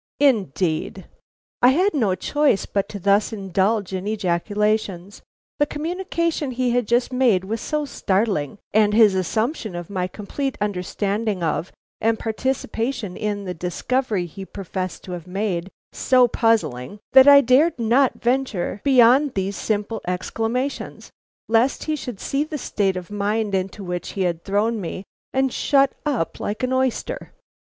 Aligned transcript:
"Indeed!" 0.19 1.05
I 1.61 1.67
had 1.69 1.93
no 1.93 2.15
choice 2.15 2.65
but 2.65 2.89
to 2.89 2.97
thus 2.97 3.31
indulge 3.31 3.93
in 3.93 4.07
ejaculations. 4.07 5.21
The 5.59 5.67
communication 5.67 6.49
he 6.49 6.71
had 6.71 6.87
just 6.87 7.13
made 7.13 7.43
was 7.45 7.61
so 7.61 7.85
startling, 7.85 8.57
and 8.73 8.95
his 8.95 9.13
assumption 9.13 9.75
of 9.75 9.91
my 9.91 10.07
complete 10.07 10.57
understanding 10.59 11.43
of 11.43 11.71
and 11.99 12.17
participation 12.17 13.15
in 13.15 13.43
the 13.45 13.53
discovery 13.53 14.25
he 14.25 14.43
professed 14.43 15.03
to 15.03 15.11
have 15.11 15.27
made, 15.27 15.69
so 15.93 16.27
puzzling, 16.27 16.97
that 17.13 17.27
I 17.27 17.41
dared 17.41 17.77
not 17.77 18.15
venture 18.23 18.81
beyond 18.83 19.35
these 19.35 19.55
simple 19.55 20.01
exclamations, 20.07 21.11
lest 21.47 21.83
he 21.83 21.95
should 21.95 22.19
see 22.19 22.43
the 22.43 22.57
state 22.57 22.97
of 22.97 23.11
mind 23.11 23.53
into 23.53 23.83
which 23.83 24.13
he 24.13 24.23
had 24.23 24.43
thrown 24.43 24.81
me, 24.81 25.03
and 25.31 25.53
shut 25.53 25.91
up 26.07 26.39
like 26.39 26.63
an 26.63 26.73
oyster. 26.73 27.33